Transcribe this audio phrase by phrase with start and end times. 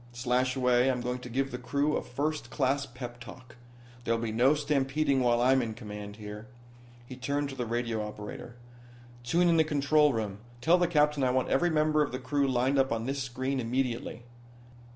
[0.13, 3.57] Slashaway, I'm going to give the crew a first class pep talk.
[4.03, 6.47] There'll be no stampeding while I'm in command here."
[7.05, 8.55] He turned to the radio operator.
[9.23, 10.39] "Tune in the control room.
[10.59, 13.59] Tell the captain I want every member of the crew lined up on this screen
[13.59, 14.23] immediately."